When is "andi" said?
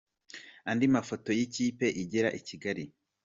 0.69-0.85